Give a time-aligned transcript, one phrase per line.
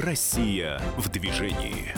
[0.00, 1.92] Россия в движении.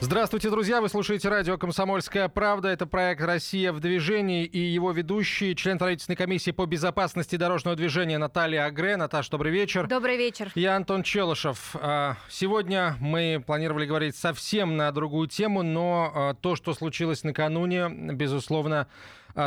[0.00, 0.82] Здравствуйте, друзья!
[0.82, 2.68] Вы слушаете радио «Комсомольская правда».
[2.68, 8.18] Это проект «Россия в движении» и его ведущий, член правительственной комиссии по безопасности дорожного движения
[8.18, 8.98] Наталья Агре.
[8.98, 9.86] Наташа, добрый вечер.
[9.86, 10.52] Добрый вечер.
[10.54, 11.74] Я Антон Челышев.
[11.74, 17.88] А, сегодня мы планировали говорить совсем на другую тему, но а, то, что случилось накануне,
[17.88, 18.86] безусловно,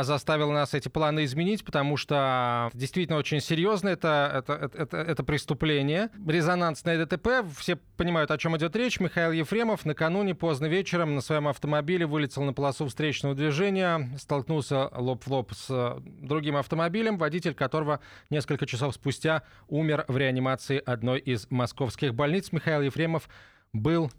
[0.02, 6.10] заставило нас эти планы изменить, потому что действительно очень серьезно это, это, это, это преступление.
[6.26, 9.00] Резонансное ДТП, все понимают, о чем идет речь.
[9.00, 15.24] Михаил Ефремов накануне поздно вечером на своем автомобиле вылетел на полосу встречного движения, столкнулся лоб
[15.24, 21.50] в лоб с другим автомобилем, водитель которого несколько часов спустя умер в реанимации одной из
[21.50, 22.52] московских больниц.
[22.52, 23.28] Михаил Ефремов
[23.72, 24.10] был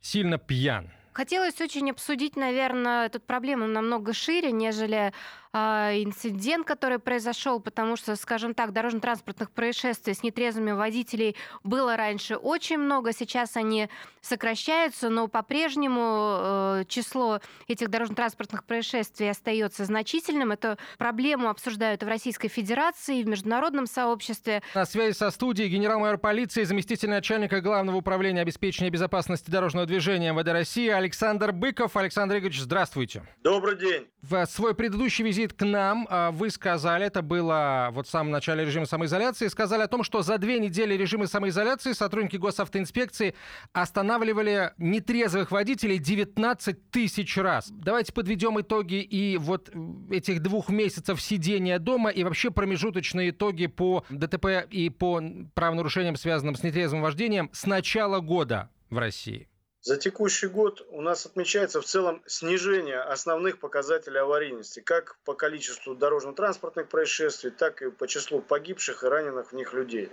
[0.00, 0.90] сильно пьян.
[1.12, 5.12] Хотелось очень обсудить, наверное, эту проблему намного шире, нежели
[5.52, 12.78] инцидент, который произошел, потому что, скажем так, дорожно-транспортных происшествий с нетрезвыми водителей было раньше очень
[12.78, 13.88] много, сейчас они
[14.20, 20.52] сокращаются, но по-прежнему э, число этих дорожно-транспортных происшествий остается значительным.
[20.52, 24.62] Эту проблему обсуждают в Российской Федерации, в международном сообществе.
[24.74, 30.48] На связи со студией генерал-майор полиции, заместитель начальника Главного управления обеспечения безопасности дорожного движения МВД
[30.48, 31.96] России Александр Быков.
[31.96, 33.26] Александр Игоревич, здравствуйте.
[33.42, 34.06] Добрый день.
[34.22, 38.66] В свой предыдущий визит к нам а, вы сказали, это было вот в самом начале
[38.66, 43.34] режима самоизоляции, сказали о том, что за две недели режима самоизоляции сотрудники госавтоинспекции
[43.72, 47.70] останавливали нетрезвых водителей 19 тысяч раз.
[47.70, 49.70] Давайте подведем итоги и вот
[50.10, 55.22] этих двух месяцев сидения дома и вообще промежуточные итоги по ДТП и по
[55.54, 59.49] правонарушениям, связанным с нетрезвым вождением с начала года в России.
[59.82, 65.94] За текущий год у нас отмечается в целом снижение основных показателей аварийности, как по количеству
[65.94, 70.10] дорожно-транспортных происшествий, так и по числу погибших и раненых в них людей.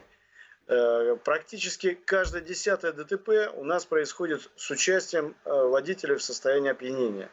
[0.68, 7.30] Э, практически каждое десятое ДТП у нас происходит с участием э, водителя в состоянии опьянения.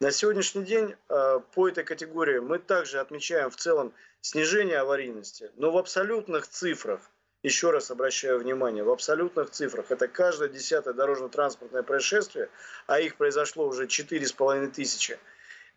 [0.00, 5.70] На сегодняшний день э, по этой категории мы также отмечаем в целом снижение аварийности, но
[5.70, 7.00] в абсолютных цифрах–
[7.42, 12.50] еще раз обращаю внимание, в абсолютных цифрах это каждое десятое дорожно-транспортное происшествие,
[12.86, 15.18] а их произошло уже 4,5 тысячи,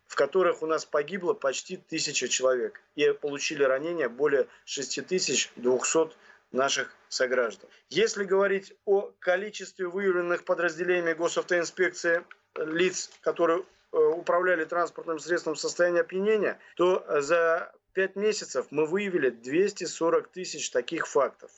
[0.06, 6.14] в которых у нас погибло почти тысяча человек и получили ранения более 6200
[6.52, 7.68] наших сограждан.
[7.88, 12.24] Если говорить о количестве выявленных подразделениями госавтоинспекции
[12.56, 19.30] лиц, которые э, управляли транспортным средством в состоянии опьянения, то за пять месяцев мы выявили
[19.30, 21.50] 240 тысяч таких фактов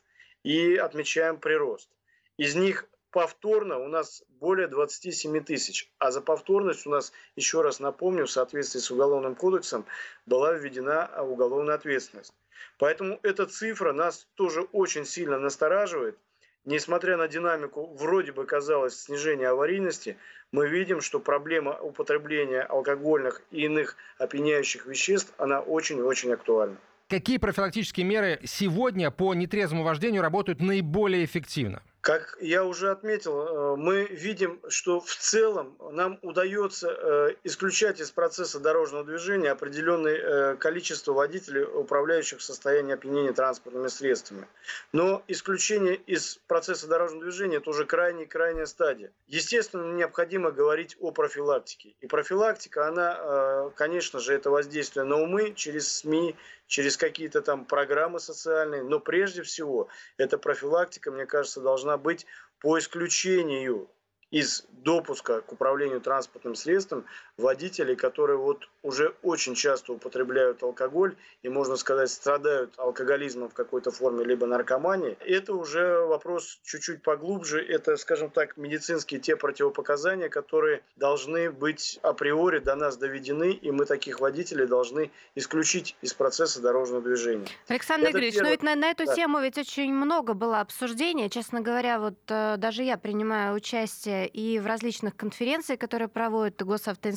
[0.44, 1.88] и отмечаем прирост.
[2.36, 5.90] Из них повторно у нас более 27 тысяч.
[5.98, 9.86] А за повторность у нас, еще раз напомню, в соответствии с Уголовным кодексом
[10.26, 12.34] была введена уголовная ответственность.
[12.78, 16.18] Поэтому эта цифра нас тоже очень сильно настораживает
[16.66, 20.18] несмотря на динамику, вроде бы казалось снижение аварийности,
[20.52, 26.76] мы видим, что проблема употребления алкогольных и иных опьяняющих веществ, она очень-очень актуальна.
[27.08, 31.82] Какие профилактические меры сегодня по нетрезвому вождению работают наиболее эффективно?
[32.00, 38.12] Как я уже отметил, э, мы видим, что в целом нам удается э, исключать из
[38.12, 44.46] процесса дорожного движения определенное э, количество водителей, управляющих в состоянии опьянения транспортными средствами.
[44.92, 49.10] Но исключение из процесса дорожного движения– это уже крайняя-крайняя стадия.
[49.26, 51.96] Естественно, необходимо говорить о профилактике.
[52.00, 56.36] И профилактика, она, конечно же, это воздействие на умы через СМИ,
[56.66, 58.82] через какие-то там программы социальные.
[58.82, 62.26] Но прежде всего, эта профилактика, мне кажется, должна быть
[62.60, 63.90] по исключению
[64.30, 67.04] из допуска к управлению транспортным средством
[67.38, 73.90] водителей, которые вот уже очень часто употребляют алкоголь и, можно сказать, страдают алкоголизмом в какой-то
[73.90, 75.16] форме, либо наркоманией.
[75.20, 77.62] Это уже вопрос чуть-чуть поглубже.
[77.62, 83.84] Это, скажем так, медицинские те противопоказания, которые должны быть априори до нас доведены, и мы
[83.84, 87.46] таких водителей должны исключить из процесса дорожного движения.
[87.68, 88.48] Александр Это Игоревич, первое...
[88.48, 89.14] но ведь на, на эту да.
[89.14, 91.28] тему ведь очень много было обсуждений.
[91.28, 96.56] Честно говоря, вот э, даже я принимаю участие и в различных конференциях, которые проводят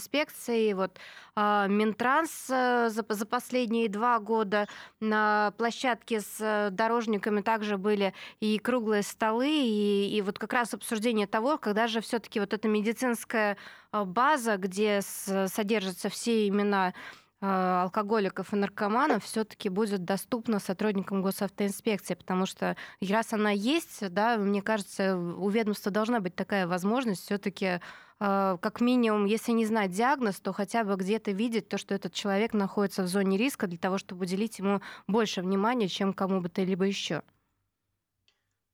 [0.09, 0.97] госавтоинспекции, вот
[1.35, 4.67] а, Минтранс э, за, последние два года.
[4.99, 10.73] На площадке с э, дорожниками также были и круглые столы, и, и вот как раз
[10.73, 13.57] обсуждение того, когда же все-таки вот эта медицинская
[13.91, 16.93] э, база, где содержатся все имена
[17.41, 24.37] Э, алкоголиков и наркоманов все-таки будет доступна сотрудникам госавтоинспекции, потому что раз она есть, да,
[24.37, 27.79] мне кажется, у ведомства должна быть такая возможность все-таки
[28.19, 32.53] как минимум, если не знать диагноз, то хотя бы где-то видеть то, что этот человек
[32.53, 36.61] находится в зоне риска для того, чтобы уделить ему больше внимания, чем кому бы то
[36.61, 37.23] либо еще.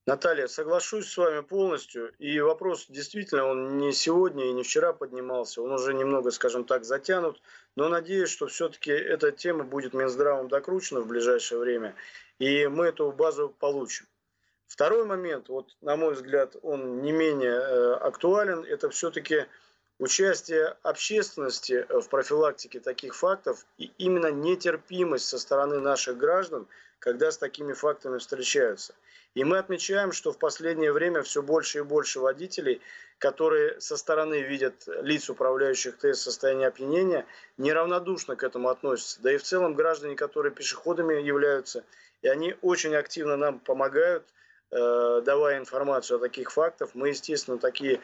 [0.07, 2.13] Наталья, соглашусь с вами полностью.
[2.19, 5.63] И вопрос действительно, он не сегодня и не вчера поднимался.
[5.63, 7.41] Он уже немного, скажем так, затянут.
[7.75, 11.95] Но надеюсь, что все-таки эта тема будет Минздравом докручена в ближайшее время.
[12.38, 14.06] И мы эту базу получим.
[14.67, 18.63] Второй момент, вот на мой взгляд, он не менее э, актуален.
[18.63, 19.45] Это все-таки
[20.00, 26.67] участие общественности в профилактике таких фактов и именно нетерпимость со стороны наших граждан,
[27.00, 28.95] когда с такими фактами встречаются.
[29.35, 32.81] И мы отмечаем, что в последнее время все больше и больше водителей,
[33.17, 37.25] которые со стороны видят лиц, управляющих ТС в состоянии опьянения,
[37.57, 39.21] неравнодушно к этому относятся.
[39.21, 41.83] Да и в целом граждане, которые пешеходами являются,
[42.21, 44.25] и они очень активно нам помогают,
[44.75, 46.89] давая информацию о таких фактах.
[46.94, 48.01] Мы, естественно, такие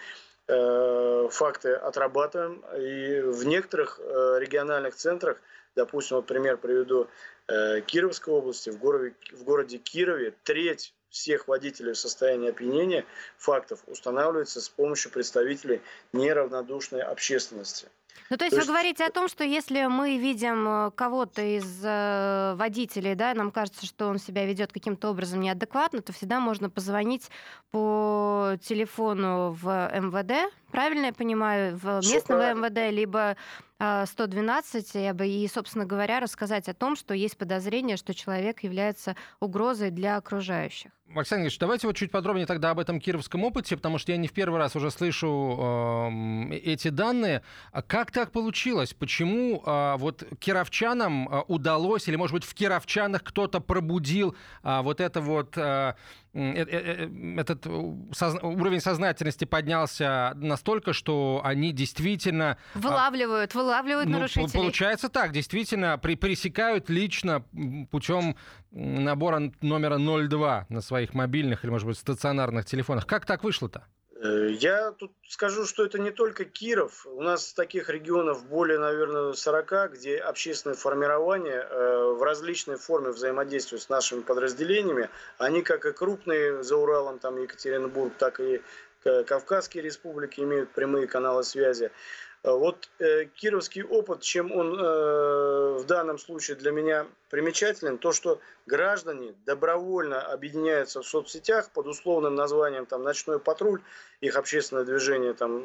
[0.48, 2.64] э, факты отрабатываем.
[2.78, 5.42] И в некоторых э, региональных центрах,
[5.76, 7.08] допустим, вот пример приведу,
[7.48, 13.06] э, Кировской области, в городе, в городе Кирове треть всех водителей в состоянии опьянения
[13.38, 15.81] фактов устанавливается с помощью представителей
[16.13, 17.88] неравнодушной общественности.
[18.30, 21.42] Ну, то есть, то есть вы говорите о том, что если мы видим э, кого-то
[21.42, 26.40] из э, водителей, да, нам кажется, что он себя ведет каким-то образом неадекватно, то всегда
[26.40, 27.30] можно позвонить
[27.72, 33.36] по телефону в МВД, правильно я понимаю, в местного МВД, либо
[33.80, 39.90] 112, а, и, собственно говоря, рассказать о том, что есть подозрение, что человек является угрозой
[39.90, 40.92] для окружающих.
[41.13, 44.28] Максим Ильич, давайте вот чуть подробнее тогда об этом кировском опыте, потому что я не
[44.28, 47.42] в первый раз уже слышу э, эти данные.
[47.72, 48.94] А как так получилось?
[48.94, 55.02] Почему э, вот кировчанам э, удалось, или, может быть, в кировчанах кто-то пробудил э, вот
[55.02, 55.58] это вот...
[55.58, 55.94] Э,
[56.34, 62.58] Э, э, э, этот уровень сознательности поднялся настолько, что они действительно...
[62.74, 64.54] А, вылавливают, вылавливают ну, нарушителей.
[64.54, 67.44] Получается так, действительно при, пресекают лично
[67.92, 68.38] путем
[68.72, 73.07] набора номера 02 на своих мобильных или, может быть, стационарных телефонах.
[73.07, 73.86] Как так вышло-то?
[74.21, 77.07] Э, я тут скажу, что это не только Киров.
[77.07, 83.80] У нас таких регионов более, наверное, 40, где общественное формирование э, в различной форме взаимодействия
[83.80, 85.09] с нашими подразделениями.
[85.39, 88.62] Они как и крупные за Уралом, там Екатеринбург, так и
[89.03, 91.92] Кавказские республики имеют прямые каналы связи.
[92.44, 98.12] Э, вот э, кировский опыт, чем он э, в данном случае для меня примечателен, то,
[98.12, 103.82] что граждане добровольно объединяются в соцсетях под условным названием там, «Ночной патруль»,
[104.22, 105.62] их общественное движение там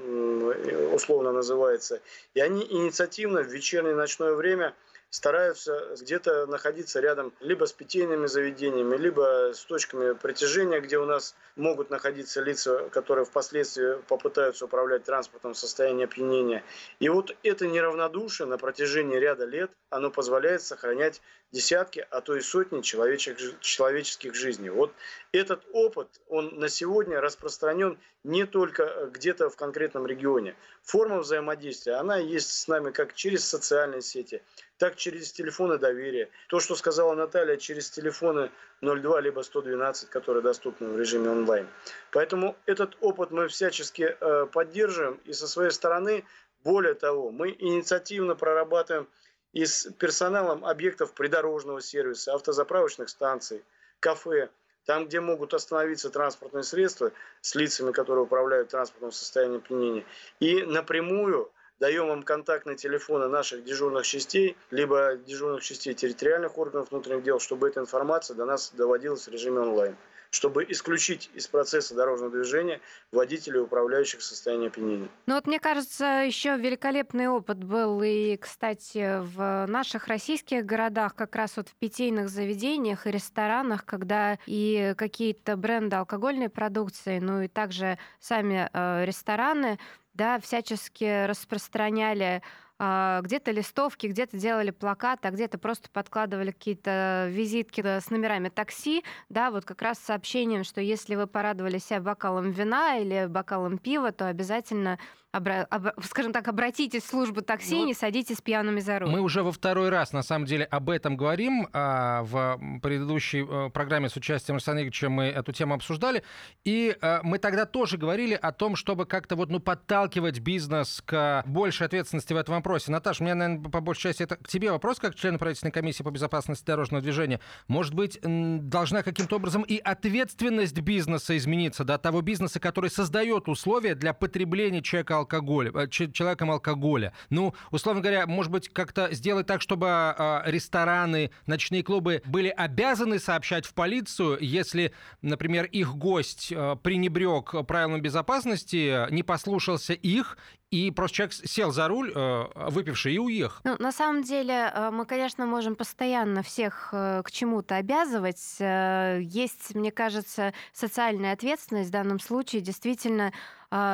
[0.94, 2.00] условно называется,
[2.34, 4.75] и они инициативно в вечернее ночное время–
[5.11, 11.35] стараются где-то находиться рядом либо с питейными заведениями, либо с точками притяжения, где у нас
[11.55, 16.64] могут находиться лица, которые впоследствии попытаются управлять транспортом в состоянии опьянения.
[16.99, 21.23] И вот это неравнодушие на протяжении ряда лет, оно позволяет сохранять
[21.53, 24.70] десятки, а то и сотни человеческих, человеческих жизней.
[24.70, 24.93] Вот
[25.32, 30.56] этот опыт, он на сегодня распространен не только где-то в конкретном регионе.
[30.82, 34.43] Форма взаимодействия, она есть с нами как через социальные сети,
[34.78, 36.28] так через телефоны доверия.
[36.49, 38.50] То, что сказала Наталья, через телефоны
[38.82, 41.67] 02 либо 112, которые доступны в режиме онлайн.
[42.12, 45.20] Поэтому этот опыт мы всячески э, поддерживаем.
[45.25, 46.25] И со своей стороны,
[46.64, 49.08] более того, мы инициативно прорабатываем
[49.52, 53.64] и с персоналом объектов придорожного сервиса, автозаправочных станций,
[54.00, 54.50] кафе,
[54.84, 60.05] там, где могут остановиться транспортные средства с лицами, которые управляют транспортом в состоянии пленения.
[60.39, 67.22] И напрямую даем им контактные телефоны наших дежурных частей, либо дежурных частей территориальных органов внутренних
[67.22, 69.96] дел, чтобы эта информация до нас доводилась в режиме онлайн
[70.30, 72.80] чтобы исключить из процесса дорожного движения
[73.12, 75.08] водителей, управляющих в состоянии опьянения.
[75.26, 81.34] Ну вот мне кажется, еще великолепный опыт был и, кстати, в наших российских городах, как
[81.36, 87.48] раз вот в питейных заведениях и ресторанах, когда и какие-то бренды алкогольной продукции, ну и
[87.48, 89.78] также сами э, рестораны
[90.17, 92.43] да, всячески распространяли
[92.79, 99.03] а, где-то листовки, где-то делали плакаты, а где-то просто подкладывали какие-то визитки с номерами такси,
[99.29, 103.79] да, вот как раз с сообщением, что если вы порадовали себя бокалом вина или бокалом
[103.79, 104.99] пива, то обязательно
[105.36, 109.10] обра- об- скажем так, обратитесь в службу такси, ну, не садитесь пьяными за руль.
[109.10, 111.69] Мы уже во второй раз, на самом деле, об этом говорим.
[111.72, 116.22] А, в предыдущей а, программе с участием Александра Игоревича мы эту тему обсуждали.
[116.64, 121.44] И а, мы тогда тоже говорили о том, чтобы как-то вот, ну, подталкивать бизнес к
[121.46, 122.90] большей ответственности в этом вопросе.
[122.90, 126.02] Наташа, у меня, наверное, по большей части это к тебе вопрос, как члена правительственной комиссии
[126.02, 127.40] по безопасности дорожного движения.
[127.69, 133.94] Может быть, должна каким-то образом и ответственность бизнеса измениться, да, того бизнеса, который создает условия
[133.94, 137.12] для потребления человека алкоголя, э, человеком алкоголя.
[137.30, 143.18] Ну, условно говоря, может быть, как-то сделать так, чтобы э, рестораны, ночные клубы были обязаны
[143.18, 144.92] сообщать в полицию, если,
[145.22, 150.38] например, их гость э, пренебрег правилам безопасности, не послушался их
[150.70, 153.61] и просто человек сел за руль, э, выпивший, и уехал.
[153.65, 158.56] Ну, на самом деле, э, мы, конечно, можем постоянно всех э, к чему-то обязывать.
[158.58, 162.63] Есть, мне кажется, социальная ответственность в данном случае.
[162.63, 163.32] Действительно,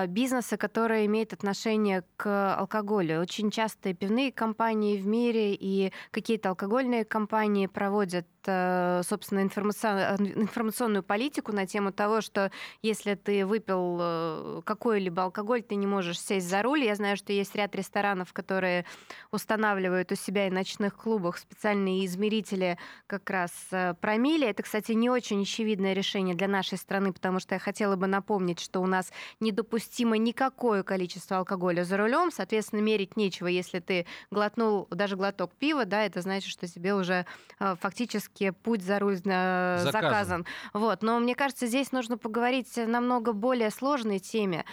[0.09, 3.23] бизнеса, которые имеют отношение к алкоголю.
[3.23, 11.65] Очень часто пивные компании в мире и какие-то алкогольные компании проводят собственно, информационную политику на
[11.65, 12.51] тему того, что
[12.83, 16.85] если ты выпил какой-либо алкоголь, ты не можешь сесть за руль.
[16.85, 18.85] Я знаю, что есть ряд ресторанов, которые
[19.31, 24.49] устанавливают у себя и ночных клубах специальные измерители как раз э, промили.
[24.49, 28.59] Это, кстати, не очень очевидное решение для нашей страны, потому что я хотела бы напомнить,
[28.59, 33.47] что у нас не недопустимо никакое количество алкоголя за рулем, соответственно, мерить нечего.
[33.47, 37.27] Если ты глотнул даже глоток пива, да, это значит, что тебе уже
[37.61, 39.93] э, фактически путь за руль э, заказан.
[39.93, 40.47] заказан.
[40.73, 41.03] Вот.
[41.03, 44.65] Но мне кажется, здесь нужно поговорить намного более сложной теме.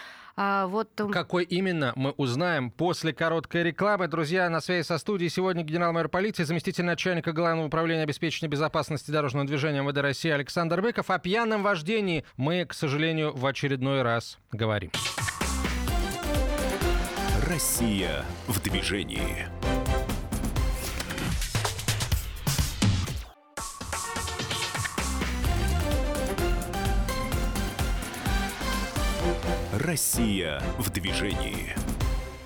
[0.41, 0.89] А, вот...
[1.11, 4.07] Какой именно, мы узнаем после короткой рекламы.
[4.07, 9.45] Друзья, на связи со студией сегодня генерал-майор полиции, заместитель начальника Главного управления обеспечения безопасности дорожного
[9.45, 11.09] движения МВД России Александр Быков.
[11.09, 14.91] О пьяном вождении мы, к сожалению, в очередной раз говорим.
[17.45, 19.58] Россия в движении.
[29.79, 31.73] Россия в движении.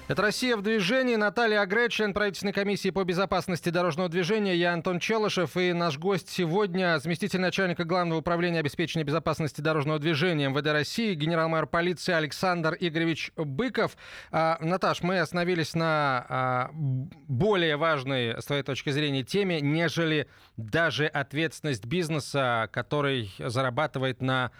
[0.07, 1.15] Это «Россия в движении».
[1.15, 4.55] Наталья Агречин, правительственной комиссии по безопасности дорожного движения.
[4.55, 5.57] Я Антон Челышев.
[5.57, 11.65] И наш гость сегодня заместитель начальника Главного управления обеспечения безопасности дорожного движения МВД России, генерал-майор
[11.65, 13.97] полиции Александр Игоревич Быков.
[14.31, 21.07] А, Наташ, мы остановились на а, более важной, с твоей точки зрения, теме, нежели даже
[21.07, 24.51] ответственность бизнеса, который зарабатывает на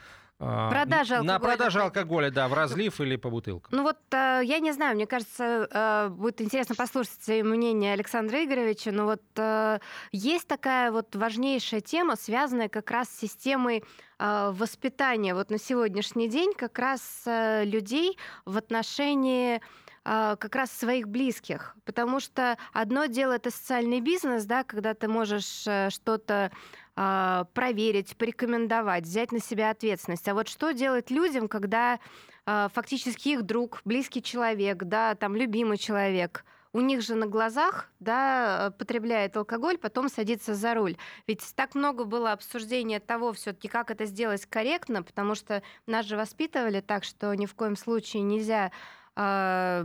[0.70, 1.24] продажа алкоголя.
[1.24, 3.76] На продаже алкоголя, да, в разлив или по бутылкам.
[3.76, 8.92] Ну вот, э, я не знаю, мне кажется, э, будет интересно послушать мнение Александра Игоревича,
[8.92, 9.80] но вот э,
[10.12, 13.84] есть такая вот важнейшая тема, связанная как раз с системой
[14.20, 19.60] воспитания вот на сегодняшний день как раз людей в отношении
[20.04, 21.76] как раз своих близких.
[21.84, 26.52] Потому что одно дело это социальный бизнес, да, когда ты можешь что-то а,
[26.96, 30.28] проверить, порекомендовать, взять на себя ответственность.
[30.28, 32.00] А вот что делать людям, когда
[32.46, 37.90] а, фактически их друг, близкий человек, да, там любимый человек, у них же на глазах,
[38.00, 40.98] да, потребляет алкоголь, потом садится за руль.
[41.28, 46.18] Ведь так много было обсуждения того все-таки, как это сделать корректно, потому что нас же
[46.18, 48.72] воспитывали так, что ни в коем случае нельзя
[49.16, 49.84] э,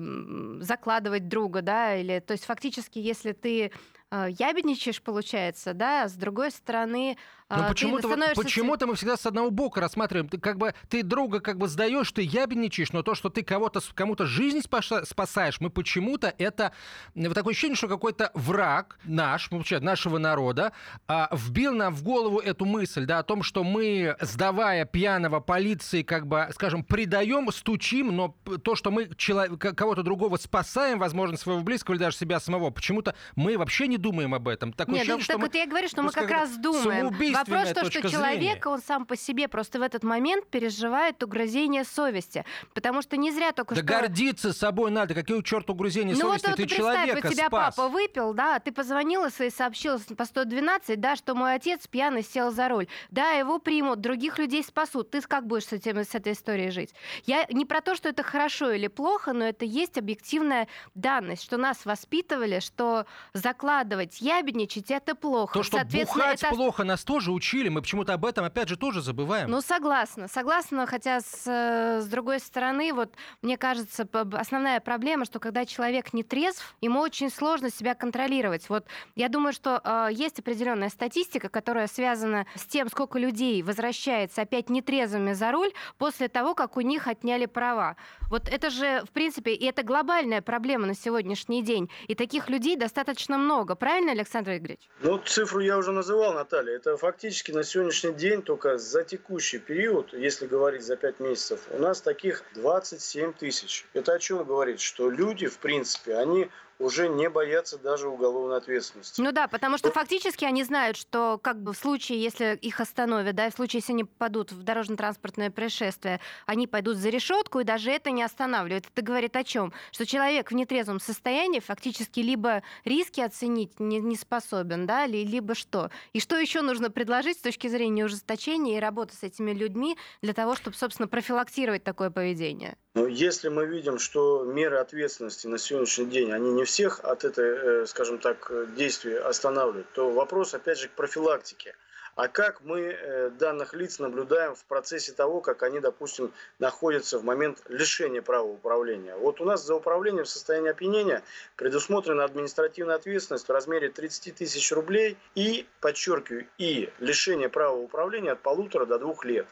[0.61, 3.71] закладывать друга, да, или, то есть фактически, если ты
[4.13, 7.17] ябедничаешь, получается, да, а с другой стороны,
[7.51, 8.43] но а, почему-то, становишься...
[8.43, 10.29] почему-то мы всегда с одного бока рассматриваем.
[10.29, 13.81] Ты как бы ты друга как бы сдаешь, ты ябедничаешь, но то, что ты кого-то
[13.95, 16.73] кому-то жизнь спасаешь, мы почему-то это
[17.15, 20.73] вот такое ощущение, что какой-то враг наш, вообще нашего народа,
[21.07, 26.03] а, вбил нам в голову эту мысль, да, о том, что мы, сдавая пьяного полиции,
[26.03, 31.95] как бы, скажем, предаем, стучим, но то, что мы кого-то другого спасаем, возможно, своего близкого
[31.95, 34.75] или даже себя самого, почему-то мы вообще не думаем об этом.
[34.75, 37.09] Такое Нет, ощущение, ну, так что вот мы, я говорю, что мы как раз думаем.
[37.39, 41.85] Вопрос в том, что человек, он сам по себе просто в этот момент переживает угрызение
[41.85, 42.45] совести.
[42.75, 43.87] Потому что не зря только да что...
[43.87, 45.15] Да гордиться собой надо.
[45.15, 46.47] Какие у черта угрызения ну, совести?
[46.47, 47.77] Вот, ты вот, человека у тебя спас.
[47.77, 52.51] папа выпил, да, ты позвонила и сообщила по 112, да, что мой отец пьяный сел
[52.51, 52.89] за руль.
[53.11, 55.11] Да, его примут, других людей спасут.
[55.11, 56.95] Ты как будешь с, этим, с этой историей жить?
[57.25, 61.57] Я не про то, что это хорошо или плохо, но это есть объективная данность, что
[61.57, 65.55] нас воспитывали, что закладывать, ябедничать— это плохо.
[65.55, 66.55] То, что бухать это...
[66.55, 69.51] плохо, нас тоже же учили, мы почему-то об этом, опять же, тоже забываем.
[69.51, 75.39] Ну, согласна, согласна, хотя с, э, с другой стороны, вот мне кажется, основная проблема, что
[75.39, 78.69] когда человек не трезв, ему очень сложно себя контролировать.
[78.69, 84.43] Вот я думаю, что э, есть определенная статистика, которая связана с тем, сколько людей возвращается
[84.43, 87.97] опять нетрезвыми за руль после того, как у них отняли права.
[88.31, 91.91] Вот это же, в принципе, и это глобальная проблема на сегодняшний день.
[92.09, 93.75] И таких людей достаточно много.
[93.75, 94.89] Правильно, Александр Игоревич?
[95.01, 96.77] Ну, цифру я уже называл, Наталья.
[96.77, 101.79] Это фактически на сегодняшний день только за текущий период, если говорить за 5 месяцев, у
[101.81, 103.87] нас таких 27 тысяч.
[103.93, 104.79] Это о чем говорит?
[104.79, 106.49] Что люди, в принципе, они
[106.79, 109.21] уже не боятся даже уголовной ответственности.
[109.21, 113.35] Ну да, потому что фактически они знают, что как бы в случае, если их остановят,
[113.35, 117.91] да, в случае, если они попадут в дорожно-транспортное происшествие, они пойдут за решетку, и даже
[117.91, 118.87] это не останавливает.
[118.93, 119.73] Это говорит о чем?
[119.91, 125.91] Что человек в нетрезвом состоянии фактически либо риски оценить не, не способен, да, либо что.
[126.13, 130.33] И что еще нужно предложить с точки зрения ужесточения и работы с этими людьми для
[130.33, 132.77] того, чтобы, собственно, профилактировать такое поведение?
[132.99, 137.83] Но если мы видим, что меры ответственности на сегодняшний день, они не всех от этой,
[137.83, 141.77] э, скажем так, действия останавливают, то вопрос, опять же, к профилактике.
[142.17, 147.25] А как мы э, данных лиц наблюдаем в процессе того, как они, допустим, находятся в
[147.25, 149.15] момент лишения права управления?
[149.15, 151.23] Вот у нас за управление в состоянии опьянения
[151.55, 158.41] предусмотрена административная ответственность в размере 30 тысяч рублей и, подчеркиваю, и лишение права управления от
[158.41, 159.47] полутора до двух лет.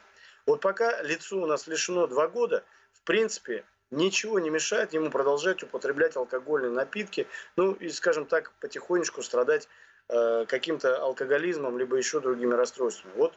[0.45, 2.65] Вот пока лицо у нас лишено два года–
[3.07, 9.67] принципе, ничего не мешает ему продолжать употреблять алкогольные напитки, ну и, скажем так, потихонечку страдать
[10.09, 13.13] э, каким-то алкоголизмом, либо еще другими расстройствами.
[13.15, 13.33] Вот,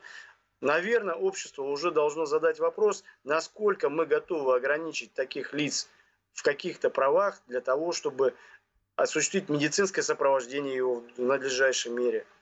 [0.61, 5.89] наверное, общество уже должно задать вопрос, насколько мы готовы ограничить таких лиц
[6.33, 8.35] в каких-то правах для того, чтобы
[8.97, 12.27] осуществить медицинское сопровождение его в надлежащей мере–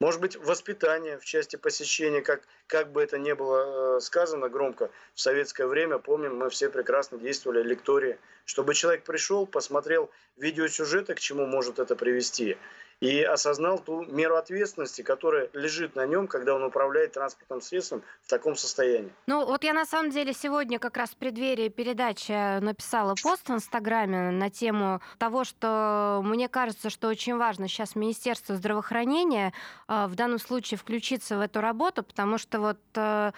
[0.00, 4.90] может быть, воспитание в части посещения, как, как бы это ни было э, сказано громко,
[5.14, 11.20] в советское время, помним, мы все прекрасно действовали лектории, чтобы человек пришел, посмотрел видеосюжеты, к
[11.20, 12.56] чему может это привести,
[13.04, 18.30] и осознал ту меру ответственности, которая лежит на нем, когда он управляет транспортным средством в
[18.30, 19.12] таком состоянии.
[19.26, 23.52] Ну, вот я на самом деле сегодня как раз в преддверии передачи написала пост в
[23.52, 29.52] Инстаграме на тему того, что мне кажется, что очень важно сейчас Министерство здравоохранения
[29.86, 33.32] э, в данном случае включиться в эту работу, потому что вот э,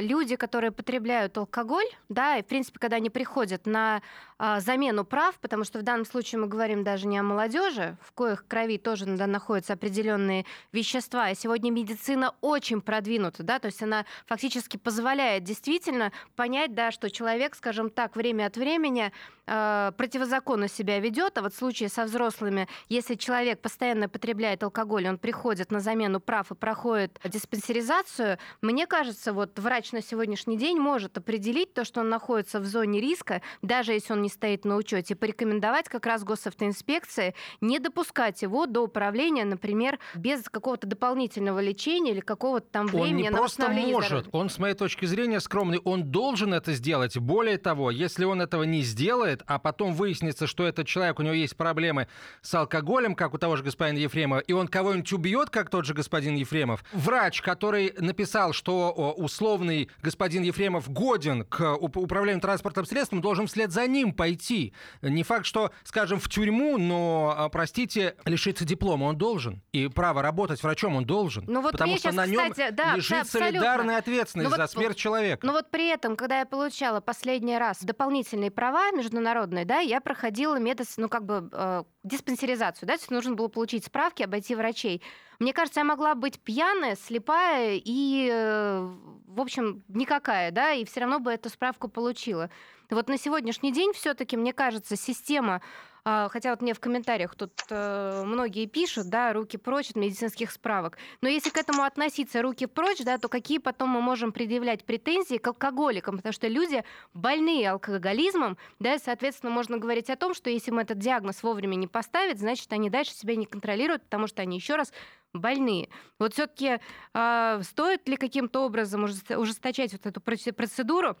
[0.00, 4.00] люди, которые потребляют алкоголь, да, и, в принципе, когда они приходят на
[4.38, 8.12] а, замену прав, потому что в данном случае мы говорим даже не о молодежи, в
[8.12, 13.82] коих крови тоже да, находятся определенные вещества, и сегодня медицина очень продвинута, да, то есть
[13.82, 19.12] она фактически позволяет действительно понять, да, что человек, скажем так, время от времени
[19.46, 25.08] э, противозаконно себя ведет, а вот в случае со взрослыми, если человек постоянно потребляет алкоголь,
[25.08, 30.78] он приходит на замену прав и проходит диспансеризацию, мне кажется, вот врач на сегодняшний день
[30.78, 34.76] может определить то, что он находится в зоне риска, даже если он не стоит на
[34.76, 42.12] учете, порекомендовать как раз госавтоинспекции не допускать его до управления, например, без какого-то дополнительного лечения
[42.12, 44.30] или какого-то там времени он не на просто может, здоровья.
[44.32, 47.16] он, с моей точки зрения, скромный, он должен это сделать.
[47.16, 51.34] Более того, если он этого не сделает, а потом выяснится, что этот человек, у него
[51.34, 52.08] есть проблемы
[52.42, 55.94] с алкоголем, как у того же господина Ефремова, и он кого-нибудь убьет, как тот же
[55.94, 63.46] господин Ефремов, врач, который написал, что условный господин Ефремов годен к управлению транспортным средством, должен
[63.46, 64.74] вслед за ним пойти.
[65.00, 69.62] Не факт, что, скажем, в тюрьму, но, а, простите, лишиться диплома он должен.
[69.72, 71.44] И право работать врачом он должен.
[71.46, 74.70] Ну, вот потому что сейчас, на нем кстати, да, лежит солидарная ответственность ну, за вот,
[74.70, 75.46] смерть человека.
[75.46, 78.90] Но ну, вот при этом, когда я получала последний раз дополнительные права
[79.22, 83.48] международные, да, я проходила метод, ну, как бы, э, диспансеризацию, да, то есть нужно было
[83.48, 85.02] получить справки, обойти врачей.
[85.38, 88.90] Мне кажется, я могла быть пьяная, слепая и, э,
[89.26, 92.50] в общем, никакая, да, и все равно бы эту справку получила.
[92.90, 95.62] Вот на сегодняшний день все-таки, мне кажется, система
[96.04, 100.98] хотя вот мне в комментариях тут э, многие пишут, да, руки прочь от медицинских справок.
[101.20, 105.36] Но если к этому относиться руки прочь, да, то какие потом мы можем предъявлять претензии
[105.36, 106.16] к алкоголикам?
[106.16, 106.82] Потому что люди
[107.14, 111.76] больные алкоголизмом, да, и, соответственно, можно говорить о том, что если мы этот диагноз вовремя
[111.76, 114.92] не поставить, значит, они дальше себя не контролируют, потому что они еще раз
[115.32, 115.88] больные.
[116.18, 116.78] Вот все-таки э,
[117.14, 121.16] а, стоит ли каким-то образом ужесточать вот эту процедуру?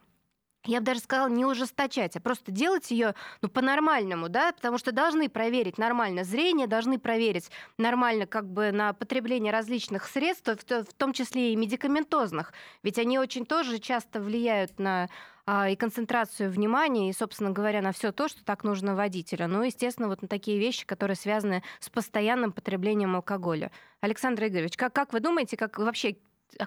[0.64, 4.92] Я бы даже сказала, не ужесточать, а просто делать ее ну, по-нормальному, да, потому что
[4.92, 11.12] должны проверить нормально зрение, должны проверить нормально как бы на потребление различных средств, в том
[11.12, 15.08] числе и медикаментозных, ведь они очень тоже часто влияют на
[15.44, 19.48] а, и концентрацию внимания, и, собственно говоря, на все то, что так нужно водителю.
[19.48, 23.72] Ну, естественно, вот на такие вещи, которые связаны с постоянным потреблением алкоголя.
[24.00, 26.16] Александр Игоревич, как, как вы думаете, как вообще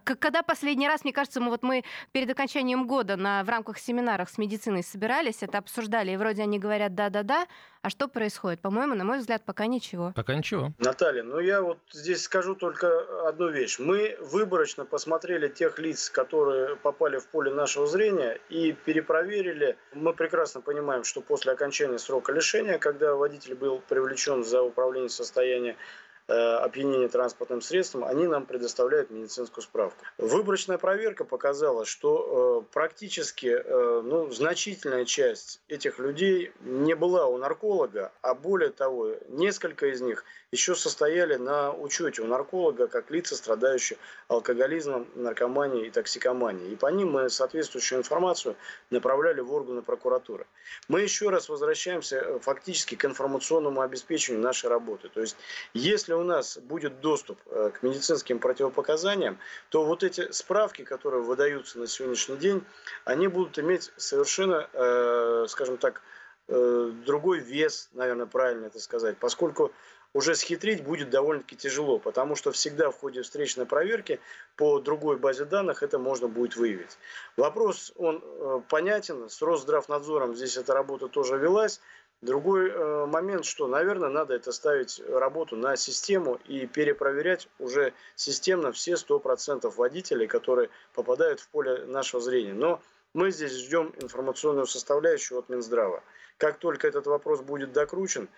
[0.03, 4.29] когда последний раз, мне кажется, мы вот мы перед окончанием года на, в рамках семинаров
[4.29, 7.47] с медициной собирались, это обсуждали, и вроде они говорят да-да-да,
[7.85, 8.61] а что происходит?
[8.61, 10.11] По-моему, на мой взгляд, пока ничего.
[10.15, 10.71] Пока ничего.
[10.79, 13.77] Наталья, ну я вот здесь скажу только одну вещь.
[13.77, 19.77] Мы выборочно посмотрели тех лиц, которые попали в поле нашего зрения и перепроверили.
[19.93, 25.75] Мы прекрасно понимаем, что после окончания срока лишения, когда водитель был привлечен за управление состоянием
[25.75, 25.77] э,
[26.33, 30.03] опьянения транспортным средством, они нам предоставляют медицинскую справку.
[30.17, 37.37] Выборочная проверка показала, что э, практически э, ну, значительная часть этих людей не была у
[37.37, 43.35] нарколога, а более того, несколько из них еще состояли на учете у нарколога как лица,
[43.35, 46.71] страдающие алкоголизмом, наркоманией и токсикоманией.
[46.71, 48.55] И по ним мы соответствующую информацию
[48.89, 50.47] направляли в органы прокуратуры.
[50.87, 55.09] Мы еще раз возвращаемся э, фактически к информационному обеспечению нашей работы.
[55.09, 55.35] То есть,
[55.73, 59.37] если у нас будет доступ э, к медицинским противопоказаниям,
[59.69, 62.63] то вот эти справки, которые выдаются на сегодняшний день,
[63.03, 66.01] они будут иметь совершенно, э, скажем так,
[66.47, 69.71] другой вес, наверное, правильно это сказать, поскольку
[70.15, 74.21] уже схитрить будет довольно-таки тяжело, потому что всегда в ходе встречной проверки
[74.55, 76.97] по другой базе данных это можно будет выявить.
[77.35, 81.81] Вопрос, он э, понятен, с Росздравнадзором здесь эта работа тоже велась.
[82.21, 88.71] Другой э, момент, что, наверное, надо это ставить работу на систему и перепроверять уже системно
[88.71, 92.53] все 100% водителей, которые попадают в поле нашего зрения.
[92.53, 92.81] Но
[93.13, 96.03] мы здесь ждем информационную составляющую от Минздрава.
[96.37, 98.29] Как только этот вопрос будет докручен,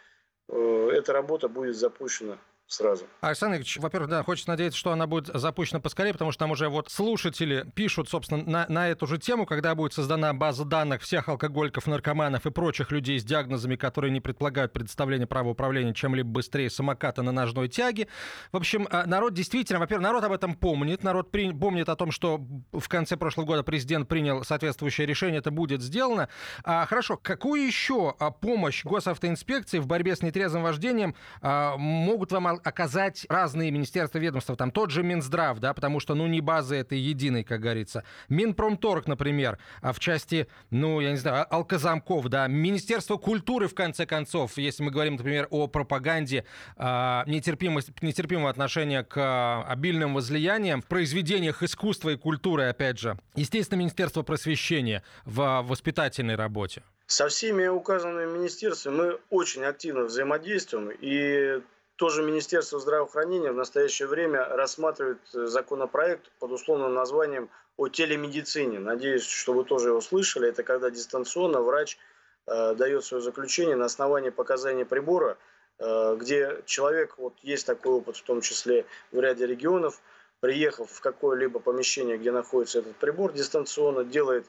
[0.50, 3.06] Э, эта работа будет запущена сразу.
[3.22, 6.70] Александр Ильич, во-первых, да, хочется надеяться, что она будет запущена поскорее, потому что там уже
[6.70, 11.30] вот слушатели пишут, собственно, на, на эту же тему, когда будет создана база данных всех
[11.30, 16.70] алкоголиков, наркоманов и прочих людей с диагнозами, которые не предполагают предоставление права управления чем-либо быстрее
[16.70, 18.08] самоката на ножной тяге.
[18.52, 22.12] В общем, а, народ действительно, во-первых, народ об этом помнит, народ при, помнит о том,
[22.12, 26.30] что в конце прошлого года президент принял соответствующее решение, это будет сделано.
[26.64, 32.57] А, хорошо, какую еще а, помощь госавтоинспекции в борьбе с нетрезвым вождением а, могут вам
[32.64, 37.00] оказать разные министерства, ведомства, там тот же Минздрав, да, потому что, ну, не базы этой
[37.00, 38.04] единой, как говорится.
[38.30, 43.76] Минпромторг, например, а в части, ну, я не знаю, а, алкозамков, да, Министерство культуры, в
[43.76, 46.46] конце концов, если мы говорим, например, о пропаганде
[46.78, 53.18] э, нетерпимости, нетерпимого отношения к э, обильным возлияниям в произведениях искусства и культуры, опять же.
[53.36, 56.84] Естественно, Министерство просвещения в воспитательной работе.
[57.08, 61.62] Со всеми указанными министерствами мы очень активно взаимодействуем, и
[61.98, 68.80] тоже Министерство здравоохранения в настоящее время рассматривает э, законопроект под условным названием о телемедицине.
[68.80, 70.48] Надеюсь, что вы тоже его слышали.
[70.48, 71.98] Это когда дистанционно врач
[72.46, 75.38] э, дает свое заключение на основании показаний прибора,
[75.80, 80.00] э, где человек, вот есть такой опыт в том числе в ряде регионов,
[80.40, 84.46] приехав в какое-либо помещение, где находится этот прибор дистанционно, делает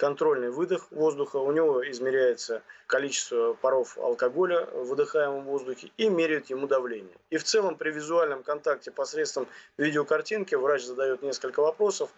[0.00, 6.66] контрольный выдох воздуха, у него измеряется количество паров алкоголя в выдыхаемом воздухе и меряют ему
[6.66, 7.18] давление.
[7.28, 12.08] И в целом при визуальном контакте посредством видеокартинки врач задает несколько вопросов,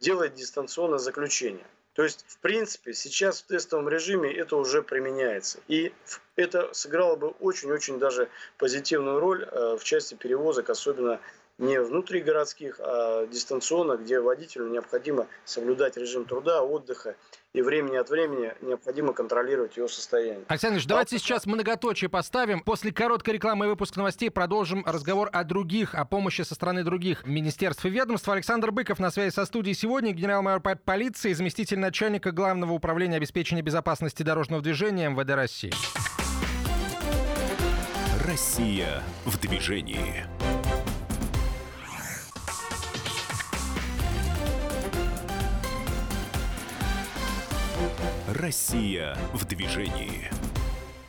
[0.00, 1.64] делает дистанционное заключение.
[1.92, 5.60] То есть, в принципе, сейчас в тестовом режиме это уже применяется.
[5.68, 5.92] И
[6.34, 11.20] это сыграло бы очень-очень даже позитивную роль э, в части перевозок, особенно
[11.58, 17.16] не внутригородских, а дистанционно, где водителю необходимо соблюдать режим труда, отдыха
[17.52, 20.44] и времени от времени необходимо контролировать его состояние.
[20.48, 21.18] Александр Ильич, давайте а...
[21.18, 22.60] сейчас многоточие поставим.
[22.60, 27.26] После короткой рекламы и выпуска новостей продолжим разговор о других, о помощи со стороны других
[27.26, 28.28] министерств и ведомств.
[28.28, 34.22] Александр Быков на связи со студией сегодня, генерал-майор полиции, заместитель начальника Главного управления обеспечения безопасности
[34.22, 35.72] дорожного движения МВД России.
[38.24, 40.26] Россия в движении.
[48.28, 50.28] Россия в движении.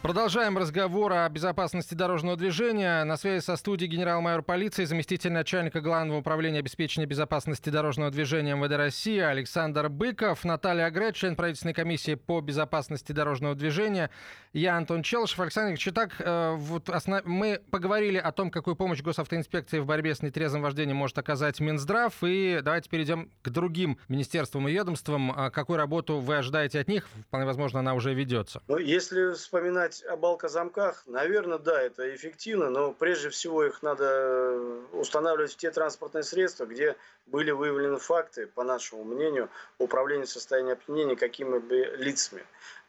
[0.02, 3.04] Продолжаем разговор о безопасности дорожного движения.
[3.04, 8.78] На связи со студией генерал-майор полиции, заместитель начальника Главного управления обеспечения безопасности дорожного движения МВД
[8.78, 14.10] России Александр Быков, Наталья Агрет, член правительственной комиссии по безопасности дорожного движения.
[14.54, 15.42] Я Антон Челышев.
[15.42, 17.22] Александр Ильич, итак, э, вот основ...
[17.26, 22.14] мы поговорили о том, какую помощь госавтоинспекции в борьбе с нетрезвым вождением может оказать Минздрав.
[22.24, 25.34] И давайте перейдем к другим министерствам и ведомствам.
[25.36, 27.06] А какую работу вы ожидаете от них?
[27.28, 28.64] Вполне возможно, она уже ведется.
[28.70, 34.06] Ну, если вспоминать Знать о балкозамках, наверное, да, это эффективно, но прежде всего их надо
[34.06, 39.50] э, устанавливать в те транспортные средства, где были выявлены факты, по нашему мнению,
[39.80, 42.46] управления состоянием опьянения какими-бы лицами.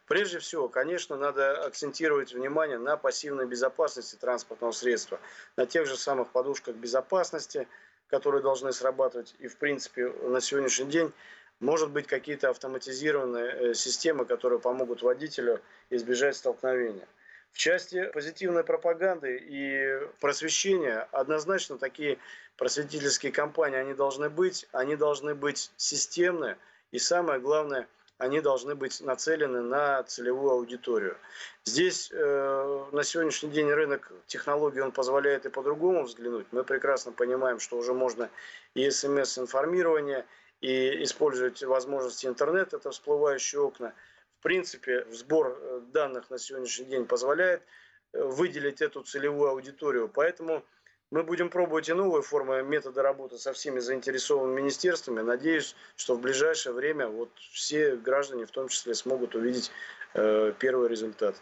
[0.07, 5.19] Прежде всего, конечно, надо акцентировать внимание на пассивной безопасности транспортного средства,
[5.57, 7.67] на тех же самых подушках безопасности,
[8.09, 9.33] которые должны срабатывать.
[9.39, 11.11] И, в принципе, на сегодняшний день
[11.61, 17.07] может быть, какие-то автоматизированные э, системы, которые помогут водителю избежать столкновения.
[17.51, 22.17] В части позитивной пропаганды и просвещения однозначно такие
[22.57, 26.57] просветительские кампании, они должны быть, они должны быть системны
[26.91, 31.17] и самое главное, они должны быть нацелены на целевую аудиторию.
[31.65, 36.47] Здесь э, на сегодняшний день рынок технологий он позволяет и по-другому взглянуть.
[36.51, 38.29] Мы прекрасно понимаем, что уже можно
[38.73, 40.25] и смс-информирование,
[40.61, 43.93] и использовать возможности интернета, это всплывающие окна.
[44.39, 47.63] В принципе, сбор э, данных на сегодняшний день позволяет
[48.13, 50.07] э, выделить эту целевую аудиторию.
[50.07, 50.63] Поэтому
[51.11, 55.21] мы будем пробовать и новые формы метода работы со всеми заинтересованными министерствами.
[55.21, 59.71] Надеюсь, что в ближайшее время вот все граждане в том числе смогут увидеть
[60.13, 61.39] первые результаты.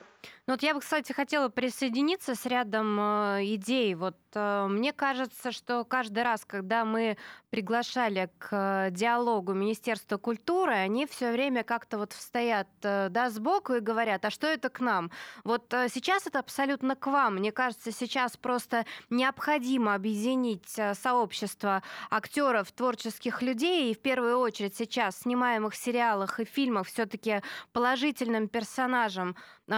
[0.48, 3.94] Ну вот я бы, кстати, хотела присоединиться с рядом э, идей.
[3.94, 7.18] Вот э, мне кажется, что каждый раз, когда мы
[7.52, 13.80] приглашали к диалогу Министерство культуры, они все время как-то вот стоят э, да, сбоку и
[13.80, 15.12] говорят, а что это к нам?
[15.44, 17.36] Вот э, сейчас это абсолютно к вам.
[17.36, 24.76] Мне кажется, сейчас просто необходимо объединить э, сообщество актеров, творческих людей, и в первую очередь
[24.76, 29.34] сейчас в снимаемых сериалах и фильмах все-таки положительным персонажам э,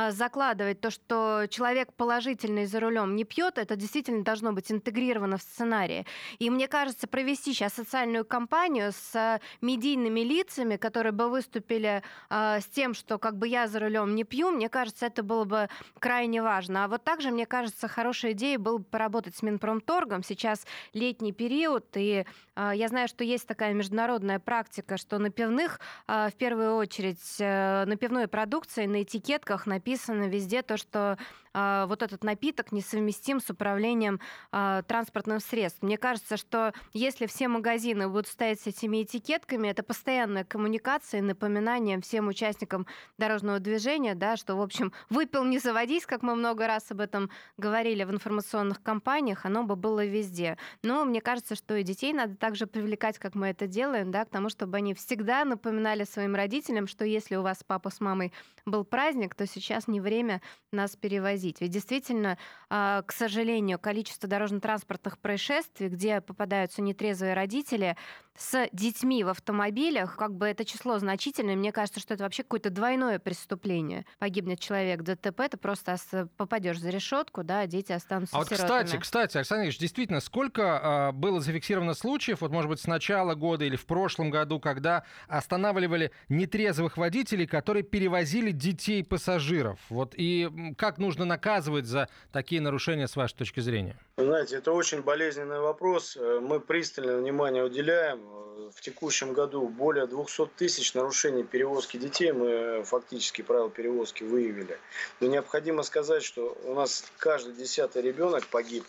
[0.10, 5.42] закладывать то, что человек положительный за рулем не пьет, это действительно должно быть интегрировано в
[5.42, 6.06] сценарии.
[6.40, 12.66] И мне кажется, провести сейчас социальную кампанию с медийными лицами, которые бы выступили э, с
[12.66, 16.42] тем, что как бы я за рулем не пью, мне кажется, это было бы крайне
[16.42, 16.86] важно.
[16.86, 20.24] А вот также, мне кажется, хорошая идея было бы поработать с Минпромторгом.
[20.24, 22.26] Сейчас летний период, и
[22.56, 27.86] э, я знаю, что есть такая международная практика, что на пивных, в первую очередь, э,
[27.86, 31.18] на пивной продукции на этикетках написано везде то, что
[31.54, 34.20] вот этот напиток несовместим с управлением
[34.52, 35.88] э, транспортным средством.
[35.88, 41.22] Мне кажется, что если все магазины будут стоять с этими этикетками, это постоянная коммуникация и
[41.22, 42.88] напоминание всем участникам
[43.18, 47.30] дорожного движения, да, что, в общем, выпил не заводись, как мы много раз об этом
[47.58, 50.58] говорили в информационных кампаниях, оно бы было везде.
[50.84, 54.30] Но мне кажется, что и детей надо также привлекать, как мы это делаем, да, к
[54.30, 58.32] тому, чтобы они всегда напоминали своим родителям, что если у вас папа с мамой
[58.66, 61.41] был праздник, то сейчас не время нас перевозить.
[61.62, 62.38] Ведь действительно,
[62.70, 67.96] а, к сожалению, количество дорожно-транспортных происшествий, где попадаются нетрезвые родители,
[68.38, 72.70] с детьми в автомобилях, как бы это число значительное, мне кажется, что это вообще какое-то
[72.70, 74.06] двойное преступление.
[74.20, 75.98] Погибнет человек ДТП, ты просто
[76.38, 78.84] попадешь за решетку, да, а дети останутся А вот, сиротами.
[78.84, 83.36] кстати, кстати, Александр Ильич, действительно, сколько э, было зафиксировано случаев, вот, может быть, с начала
[83.36, 89.80] года или в прошлом году, когда останавливали нетрезвых водителей, которые перевозили детей пассажиров?
[89.90, 93.96] Вот, и как нужно наказывать за такие нарушения, с вашей точки зрения?
[94.18, 96.18] Вы знаете, это очень болезненный вопрос.
[96.18, 98.20] Э, мы пристальное внимание уделяем.
[98.20, 104.78] Э, в текущем году более 200 тысяч нарушений перевозки детей мы фактически правила перевозки выявили.
[105.20, 108.84] Но необходимо сказать, что у нас каждый десятый ребенок погиб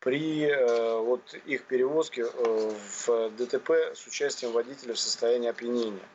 [0.00, 6.08] при э, вот, их перевозке в ДТП с участием водителя в состоянии опьянения.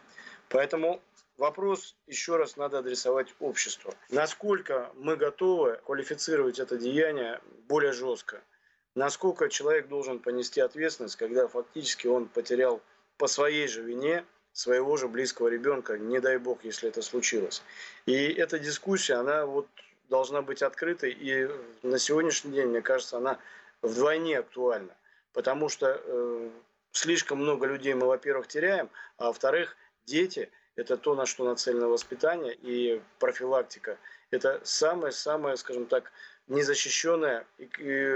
[0.49, 1.01] Поэтому
[1.39, 3.93] Вопрос еще раз надо адресовать обществу.
[4.09, 8.41] Насколько мы готовы квалифицировать это деяние более жестко?
[8.95, 12.81] насколько человек должен понести ответственность, когда фактически он потерял
[13.17, 17.61] по своей же вине своего же близкого ребенка, не дай бог, если это случилось.
[18.05, 19.67] И эта дискуссия, она вот
[20.09, 21.47] должна быть открытой, и
[21.83, 23.39] на сегодняшний день, мне кажется, она
[23.81, 24.93] вдвойне актуальна,
[25.31, 26.49] потому что э,
[26.91, 32.53] слишком много людей мы, во-первых, теряем, а во-вторых, дети– это то, на что нацелено воспитание
[32.53, 33.97] и профилактика.
[34.31, 36.11] Это самое-самое, скажем так,
[36.49, 37.45] незащищенная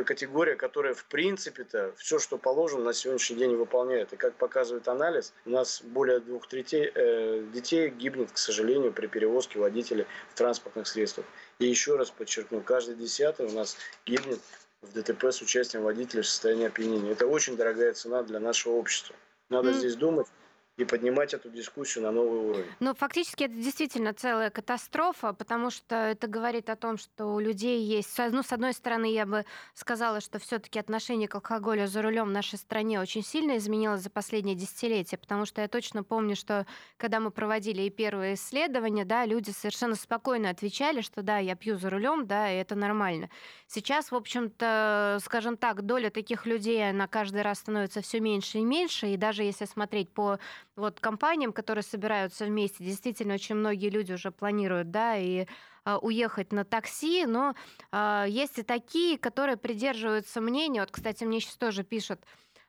[0.05, 4.11] категория, которая в принципе-то все, что положено, на сегодняшний день выполняет.
[4.13, 9.07] И как показывает анализ, у нас более двух третей э, детей гибнет, к сожалению, при
[9.07, 11.27] перевозке водителей в транспортных средствах.
[11.59, 14.39] И еще раз подчеркну, каждый десятый у нас гибнет
[14.81, 17.11] в ДТП с участием водителя в состоянии опьянения.
[17.11, 19.15] Это очень дорогая цена для нашего общества.
[19.49, 19.73] Надо mm.
[19.73, 20.27] здесь думать
[20.75, 22.71] и поднимать эту дискуссию на новый уровень.
[22.79, 27.83] Ну, фактически это действительно целая катастрофа, потому что это говорит о том, что у людей
[27.83, 28.17] есть...
[28.17, 32.29] Ну, с одной стороны, я бы сказала, что все таки отношение к алкоголю за рулем
[32.29, 36.65] в нашей стране очень сильно изменилось за последние десятилетия, потому что я точно помню, что
[36.97, 41.77] когда мы проводили и первые исследования, да, люди совершенно спокойно отвечали, что да, я пью
[41.77, 43.29] за рулем, да, и это нормально.
[43.67, 48.63] Сейчас, в общем-то, скажем так, доля таких людей, на каждый раз становится все меньше и
[48.63, 50.39] меньше, и даже если смотреть по
[50.75, 55.45] вот компаниям, которые собираются вместе, действительно очень многие люди уже планируют, да, и
[55.85, 57.55] а, уехать на такси, но
[57.91, 60.81] а, есть и такие, которые придерживаются мнения.
[60.81, 62.21] Вот, кстати, мне сейчас тоже пишут,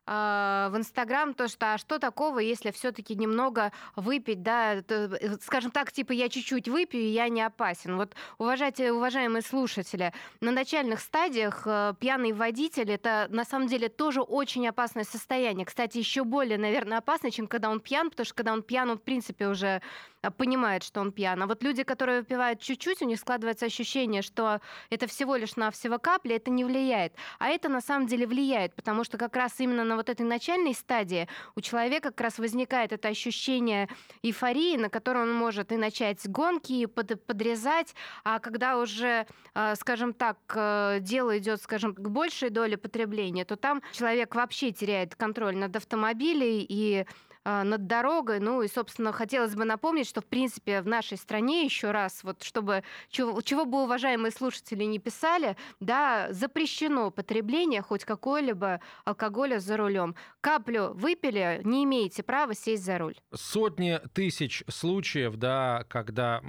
[0.06, 5.70] в Инстаграм то, что а что такого, если все-таки немного выпить, да, то, э, скажем
[5.70, 7.96] так, типа я чуть-чуть выпью, и я не опасен.
[7.96, 14.20] Вот, уважайте, уважаемые слушатели, на начальных стадиях э, пьяный водитель это на самом деле тоже
[14.20, 15.64] очень опасное состояние.
[15.64, 18.98] Кстати, еще более, наверное, опасно, чем когда он пьян, потому что когда он пьян, он
[18.98, 19.80] в принципе уже а,
[20.30, 21.42] понимает, что он пьян.
[21.42, 24.60] А вот люди, которые выпивают чуть-чуть, у них складывается ощущение, что
[24.90, 27.14] это всего лишь навсего капли, это не влияет.
[27.38, 30.74] А это на самом деле влияет, потому что как раз именно на вот этой начальной
[30.74, 33.88] стадии у человека как раз возникает это ощущение
[34.22, 39.74] эйфории, на котором он может и начать гонки, и под, подрезать, а когда уже, а,
[39.76, 45.14] скажем так, э, дело идет, скажем, к большей доле потребления, то там человек вообще теряет
[45.14, 47.06] контроль над автомобилем и а,
[47.44, 48.40] над дорогой.
[48.40, 52.42] Ну и, собственно, хотелось бы напомнить, что, в принципе, в нашей стране еще раз, вот
[52.42, 59.76] чтобы чего, чего бы уважаемые слушатели не писали, да, запрещено потребление хоть какой-либо алкоголя за
[59.76, 60.14] рулем.
[60.40, 63.16] Каплю выпили, не имеете права сесть за руль.
[63.34, 66.40] Сотни тысяч случаев, да, когда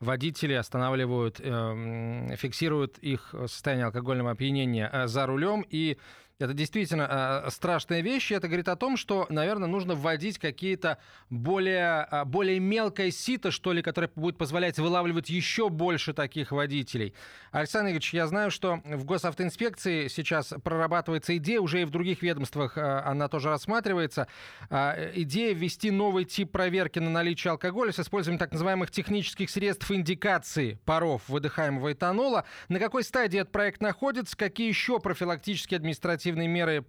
[0.00, 5.98] водители останавливают, э, фиксируют их состояние алкогольного опьянения э, за рулем и
[6.40, 8.32] это действительно э, страшная вещь.
[8.32, 10.98] Это говорит о том, что, наверное, нужно вводить какие-то
[11.30, 17.14] более, э, более мелкое сито, что ли, которое будет позволять вылавливать еще больше таких водителей.
[17.52, 22.76] Александр Игоревич, я знаю, что в госавтоинспекции сейчас прорабатывается идея, уже и в других ведомствах
[22.76, 24.26] э, она тоже рассматривается,
[24.70, 30.80] идея ввести новый тип проверки на наличие алкоголя с использованием так называемых технических средств индикации
[30.84, 32.44] паров выдыхаемого этанола.
[32.68, 34.36] На какой стадии этот проект находится?
[34.36, 36.84] Какие еще профилактические административные административные меры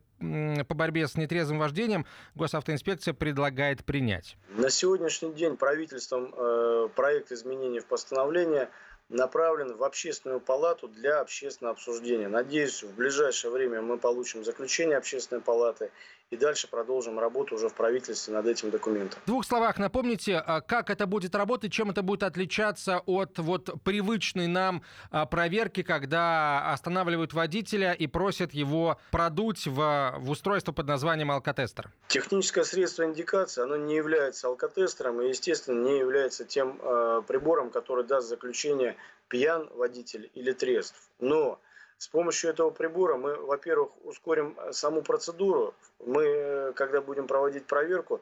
[0.65, 4.37] по борьбе с нетрезвым вождением госавтоинспекция предлагает принять?
[4.49, 8.69] На сегодняшний день правительством э, проект изменений в постановление
[9.09, 12.27] направлен в общественную палату для общественного обсуждения.
[12.27, 15.91] Надеюсь, в ближайшее время мы получим заключение общественной палаты
[16.31, 19.19] и дальше продолжим работу уже в правительстве над этим документом.
[19.23, 23.69] В двух словах напомните, а, как это будет работать, чем это будет отличаться от вот
[23.83, 30.87] привычной нам а, проверки, когда останавливают водителя и просят его продуть в, в устройство под
[30.87, 31.91] названием алкотестер?
[32.07, 38.03] Техническое средство индикации, оно не является алкотестером и, естественно, не является тем э, прибором, который
[38.03, 38.95] даст заключение
[39.27, 40.95] пьян водитель или трезв.
[41.19, 41.59] Но
[41.97, 45.73] с помощью этого прибора мы, во-первых, ускорим э, саму процедуру.
[46.05, 48.21] Мы, э, когда будем проводить проверку,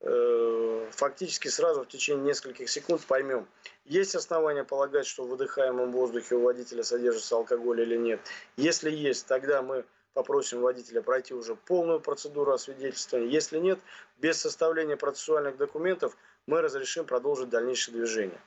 [0.00, 3.46] э, фактически сразу в течение нескольких секунд поймем,
[3.84, 8.20] есть основания полагать, что в выдыхаемом воздухе у водителя содержится алкоголь или нет.
[8.56, 13.30] Если есть, тогда мы попросим водителя пройти уже полную процедуру освидетельствования.
[13.30, 13.78] Если нет,
[14.18, 18.40] без составления процессуальных документов мы разрешим продолжить дальнейшее движение.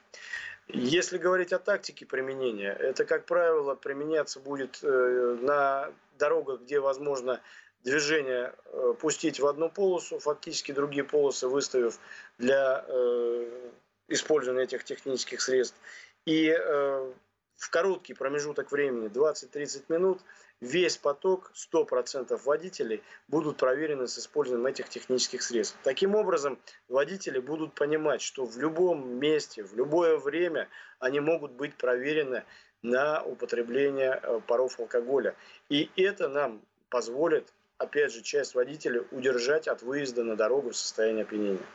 [0.68, 7.40] Если говорить о тактике применения, это, как правило, применяться будет э, на дорогах, где возможно
[7.84, 12.00] движение э, пустить в одну полосу, фактически другие полосы выставив
[12.40, 13.70] для э,
[14.08, 15.78] использования этих технических средств.
[16.26, 16.52] И
[17.58, 20.22] в короткий промежуток времени, 20-30 минут,
[20.62, 25.78] весь поток, 100% водителей будут проверены с использованием этих технических средств.
[25.84, 31.76] Таким образом, водители будут понимать, что в любом месте, в любое время они могут быть
[31.76, 32.44] проверены
[32.82, 35.36] на употребление э, паров алкоголя.
[35.70, 41.24] И это нам позволит, опять же, часть водителей удержать от выезда на дорогу в состоянии
[41.24, 41.66] опьянения.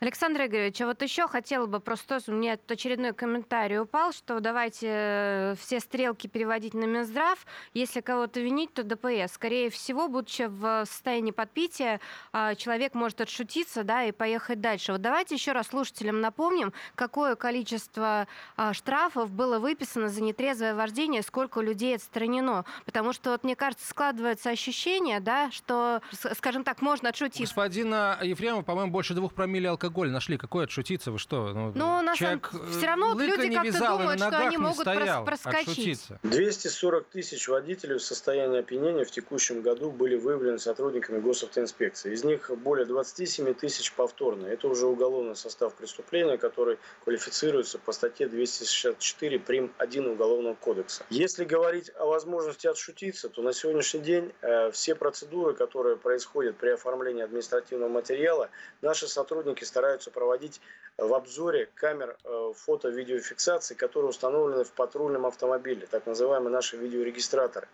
[0.00, 4.88] Александр Игоревич, а вот еще хотела бы просто, у меня очередной комментарий упал, что давайте
[4.90, 7.38] э, все стрелки переводить на Минздрав.
[7.72, 9.32] Если кого-то винить, то ДПС.
[9.32, 12.00] Скорее всего, будучи в состоянии подпития,
[12.32, 14.92] а, человек может отшутиться да, и поехать дальше.
[14.92, 21.22] Вот давайте еще раз слушателям напомним, какое количество а, штрафов было выписано за нетрезвое вождение,
[21.22, 22.64] сколько людей отстранено.
[22.84, 26.02] Потому что, вот, мне кажется, складывается ощущение, да, что,
[26.34, 27.42] скажем так, можно отшутиться.
[27.42, 31.52] Господина Ефремова, по-моему, больше двух промилле алкоголя алкоголь нашли, какой отшутиться, вы что?
[31.52, 32.42] Ну, ну на самом...
[32.70, 35.68] все равно люди как-то думают, что они могут стоял, проскочить.
[35.68, 36.20] Отшутиться.
[36.22, 42.12] 240 тысяч водителей в состоянии опьянения в текущем году были выявлены сотрудниками госавтоинспекции.
[42.12, 44.46] Из них более 27 тысяч повторно.
[44.46, 49.72] Это уже уголовный состав преступления, который квалифицируется по статье 264 прим.
[49.78, 51.04] 1 Уголовного кодекса.
[51.10, 56.70] Если говорить о возможности отшутиться, то на сегодняшний день э, все процедуры, которые происходят при
[56.70, 58.50] оформлении административного материала,
[58.82, 60.60] наши сотрудники стараются проводить
[60.96, 67.68] в обзоре камер э, фото-видеофиксации, которые установлены в патрульном автомобиле, так называемые наши видеорегистраторы.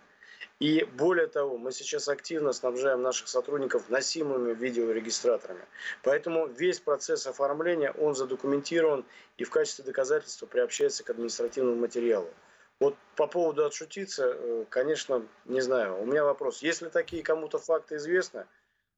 [0.58, 5.64] И более того, мы сейчас активно снабжаем наших сотрудников носимыми видеорегистраторами.
[6.02, 9.04] Поэтому весь процесс оформления, он задокументирован
[9.38, 12.30] и в качестве доказательства приобщается к административному материалу.
[12.78, 16.00] Вот по поводу отшутиться, э, конечно, не знаю.
[16.00, 16.62] У меня вопрос.
[16.62, 18.46] Если такие кому-то факты известны,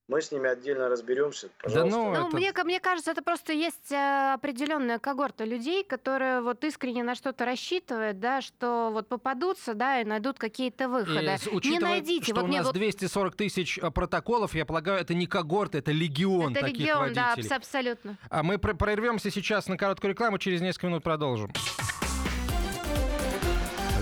[0.08, 1.48] мы с ними отдельно разберемся.
[1.62, 1.90] Пожалуйста.
[1.90, 2.36] Да ну, ну это...
[2.36, 7.44] мне, мне кажется, это просто есть э, определенная когорта людей, которые вот искренне на что-то
[7.44, 11.36] рассчитывают, да, что вот попадутся, да, и найдут какие-то выходы.
[11.62, 12.32] И, не найдите.
[12.32, 12.74] Что вот у нас вот...
[12.74, 17.48] 240 тысяч э, протоколов, я полагаю, это не когорта, это легион это таких легион, водителей.
[17.48, 18.18] да, абсолютно.
[18.28, 21.50] А мы прорвемся сейчас на короткую рекламу, через несколько минут продолжим.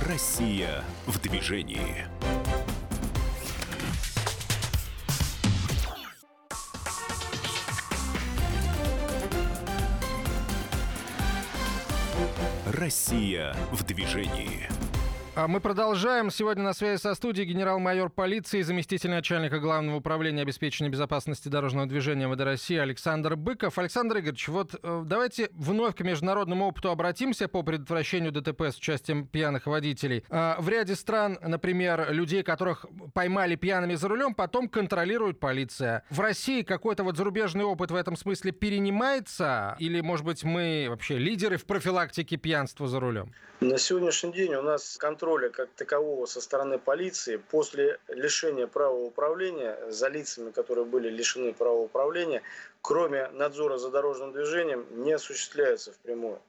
[0.08, 2.06] Россия в движении.
[12.82, 14.68] Россия в движении.
[15.34, 16.30] А мы продолжаем.
[16.30, 22.26] Сегодня на связи со студией генерал-майор полиции, заместитель начальника Главного управления обеспечения безопасности дорожного движения
[22.26, 23.78] МВД России Александр Быков.
[23.78, 29.26] Александр Игоревич, вот э, давайте вновь к международному опыту обратимся по предотвращению ДТП с участием
[29.26, 30.22] пьяных водителей.
[30.28, 36.04] А, в ряде стран, например, людей, которых поймали пьяными за рулем, потом контролирует полиция.
[36.10, 39.76] В России какой-то вот зарубежный опыт в этом смысле перенимается?
[39.78, 43.32] Или, может быть, мы вообще лидеры в профилактике пьянства за рулем?
[43.62, 49.78] На сегодняшний день у нас контроля как такового со стороны полиции после лишения права управления
[49.88, 52.42] за лицами, которые были лишены права управления,
[52.80, 56.40] кроме надзора за дорожным движением, не осуществляется впрямую.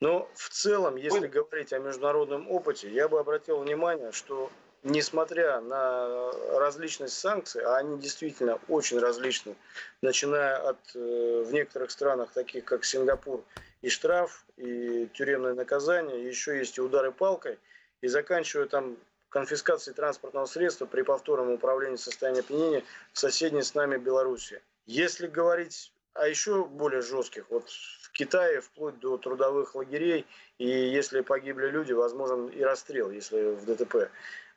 [0.00, 4.50] Но в целом, если говорить о международном опыте, я бы обратил внимание, что
[4.82, 9.54] несмотря на различность санкций, а они действительно очень различны,
[10.02, 13.44] начиная от э, в некоторых странах, таких как Сингапур,
[13.82, 17.58] и штраф, и тюремное наказание, еще есть и удары палкой,
[18.02, 18.96] и заканчивая там
[19.28, 24.60] конфискацией транспортного средства при повторном управлении состоянием опьянения в соседней с нами Беларуси.
[24.86, 30.26] Если говорить о еще более жестких, вот в Китае вплоть до трудовых лагерей,
[30.58, 34.10] и если погибли люди, возможен и расстрел, если в ДТП.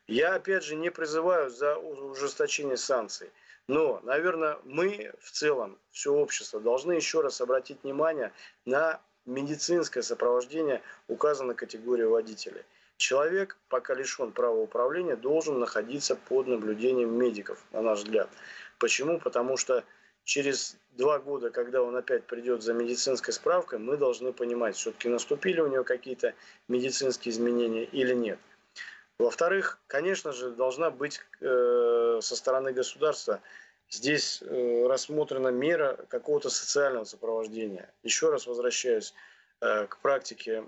[0.06, 3.30] Я, опять же, не призываю за ужесточение санкций.
[3.68, 8.32] Но, наверное, мы в целом, все общество, должны еще раз обратить внимание
[8.66, 12.62] на медицинское сопровождение указанной категории водителей.
[13.04, 18.30] Человек, пока лишен права управления, должен находиться под наблюдением медиков, на наш взгляд.
[18.78, 19.20] Почему?
[19.20, 19.84] Потому что
[20.24, 25.60] через два года, когда он опять придет за медицинской справкой, мы должны понимать, все-таки наступили
[25.60, 26.32] у него какие-то
[26.68, 28.38] медицинские изменения или нет.
[29.18, 33.42] Во-вторых, конечно же, должна быть э, со стороны государства
[33.90, 37.92] здесь э, рассмотрена мера какого-то социального сопровождения.
[38.02, 39.12] Еще раз возвращаюсь
[39.60, 40.64] э, к практике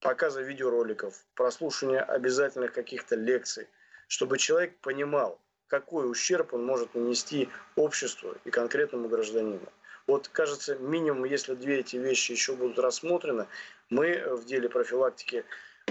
[0.00, 3.68] показа видеороликов, прослушивания обязательных каких-то лекций,
[4.08, 9.68] чтобы человек понимал, какой ущерб он может нанести обществу и конкретному гражданину.
[10.06, 13.46] Вот, кажется, минимум, если две эти вещи еще будут рассмотрены,
[13.90, 15.44] мы в деле профилактики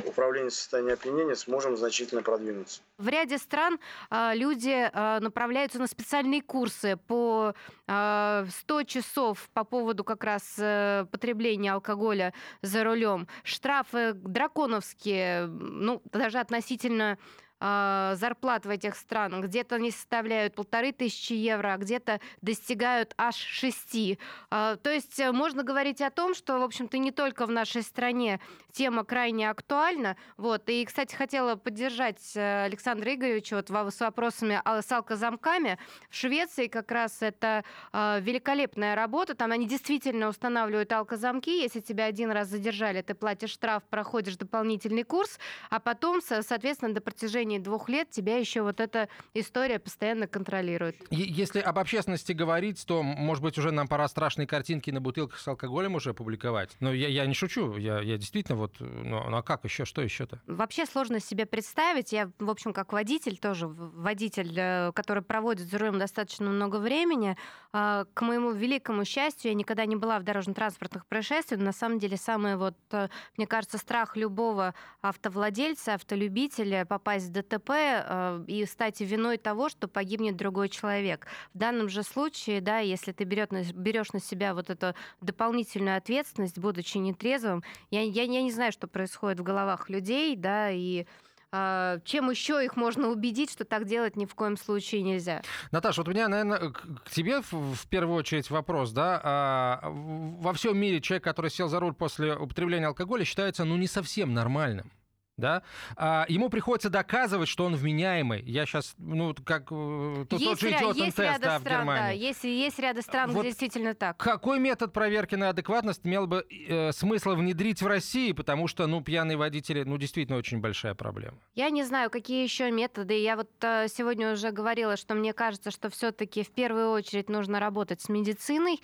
[0.03, 2.81] управления состоянием опьянения сможем значительно продвинуться.
[2.97, 3.79] В ряде стран
[4.09, 7.53] э, люди э, направляются на специальные курсы по
[7.87, 13.27] э, 100 часов по поводу как раз э, потребления алкоголя за рулем.
[13.43, 17.17] Штрафы драконовские, ну, даже относительно а,
[17.59, 19.45] зарплат в этих странах.
[19.45, 24.19] Где-то они составляют полторы тысячи евро, а где-то достигают аж шести.
[24.49, 27.81] А, то есть э, можно говорить о том, что, в общем-то, не только в нашей
[27.81, 28.39] стране
[28.71, 30.17] тема крайне актуальна.
[30.37, 30.69] Вот.
[30.69, 35.77] И, кстати, хотела поддержать э, Александра Игоревича вот с вопросами с алкозамками.
[36.09, 39.35] В Швеции как раз это а, великолепная работа.
[39.35, 41.49] Там они действительно устанавливают алкозамки.
[41.49, 45.39] Если тебя один раз задержали, ты платишь штраф, проходишь дополнительный курс,
[45.69, 50.95] а потом, соответственно, до протяжения протяжении двух лет тебя еще вот эта история постоянно контролирует.
[51.11, 55.47] Если об общественности говорить, то, может быть, уже нам пора страшные картинки на бутылках с
[55.47, 56.75] алкоголем уже публиковать.
[56.79, 60.01] Но я, я не шучу, я, я действительно вот, ну, ну а как еще, что
[60.01, 60.41] еще-то?
[60.47, 62.11] Вообще сложно себе представить.
[62.11, 67.37] Я, в общем, как водитель тоже, водитель, э, который проводит за рулем достаточно много времени,
[67.71, 71.61] а, к моему великому счастью, я никогда не была в дорожно-транспортных происшествиях.
[71.61, 78.43] На самом деле, самый вот, э, мне кажется, страх любого автовладельца, автолюбителя попасть ДТП э,
[78.47, 81.27] и стать виной того, что погибнет другой человек.
[81.53, 86.97] В данном же случае, да, если ты берешь на себя вот эту дополнительную ответственность, будучи
[86.97, 91.05] нетрезвым, я, я, я не знаю, что происходит в головах людей, да, и
[91.51, 95.41] э, чем еще их можно убедить, что так делать ни в коем случае нельзя?
[95.71, 100.77] Наташа, вот у меня, наверное, к тебе в первую очередь вопрос, да, а, во всем
[100.77, 104.91] мире человек, который сел за руль после употребления алкоголя, считается, ну, не совсем нормальным.
[105.37, 105.63] Да,
[105.97, 108.41] а, ему приходится доказывать, что он вменяемый.
[108.43, 111.79] Я сейчас, ну, как э, есть тот же ря- идиот есть тест да, в стран,
[111.81, 112.01] Германии.
[112.01, 114.17] да, есть, есть ряда стран, Вот где действительно так.
[114.17, 118.31] Какой метод проверки на адекватность имел бы э, смысл внедрить в России?
[118.31, 121.37] Потому что, ну, пьяные водители, ну, действительно очень большая проблема.
[121.53, 123.21] Я не знаю, какие еще методы.
[123.21, 127.59] Я вот э, сегодня уже говорила, что мне кажется, что все-таки в первую очередь нужно
[127.59, 128.79] работать с медициной,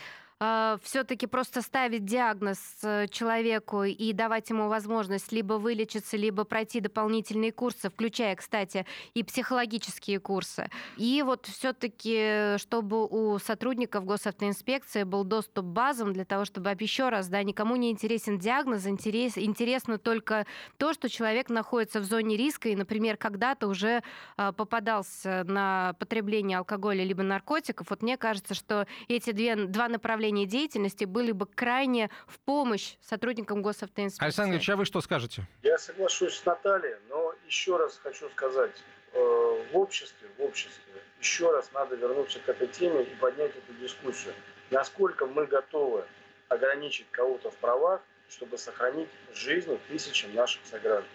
[0.81, 7.51] все-таки просто ставить диагноз э, человеку и давать ему возможность либо вылечиться, либо пройти дополнительные
[7.51, 10.69] курсы, включая, кстати, и психологические курсы.
[10.97, 17.09] И вот все-таки, чтобы у сотрудников госавтоинспекции был доступ к базам для того, чтобы еще
[17.09, 22.35] раз, да, никому не интересен диагноз, интерес, интересно только то, что человек находится в зоне
[22.35, 24.01] риска и, например, когда-то уже
[24.37, 27.91] э, попадался на потребление алкоголя либо наркотиков.
[27.91, 33.61] Вот мне кажется, что эти две, два направления деятельности были бы крайне в помощь сотрудникам
[33.61, 34.25] госавтоинспекции.
[34.25, 35.47] Александр Ильич, а вы что скажете?
[35.63, 41.51] Я соглашусь с Натальей, но еще раз хочу сказать, э, в обществе, в обществе еще
[41.51, 44.34] раз надо вернуться к этой теме и поднять эту дискуссию.
[44.71, 46.05] Насколько мы готовы
[46.49, 51.09] ограничить кого-то в правах, чтобы сохранить жизни тысячам наших сограждан.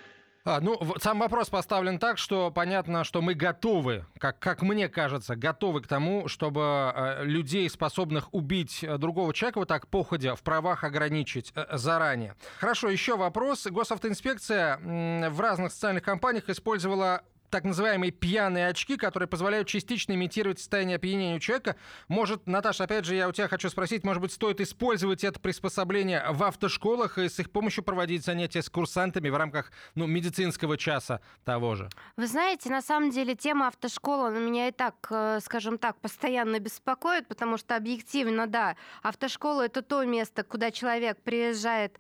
[0.49, 5.35] А, ну, сам вопрос поставлен так, что понятно, что мы готовы, как, как мне кажется,
[5.35, 10.43] готовы к тому, чтобы э, людей, способных убить э, другого человека, вот так походя в
[10.45, 12.37] правах ограничить э, заранее.
[12.61, 13.67] Хорошо, еще вопрос.
[13.67, 20.97] Госавтоинспекция в разных социальных компаниях использовала так называемые пьяные очки, которые позволяют частично имитировать состояние
[20.97, 21.77] опьянения у человека.
[22.09, 26.25] Может, Наташа, опять же, я у тебя хочу спросить, может быть, стоит использовать это приспособление
[26.31, 31.21] в автошколах и с их помощью проводить занятия с курсантами в рамках ну, медицинского часа
[31.45, 31.89] того же?
[32.17, 37.29] Вы знаете, на самом деле тема автошколы меня и так, э, скажем так, постоянно беспокоит,
[37.29, 41.99] потому что объективно, да, автошкола это то место, куда человек приезжает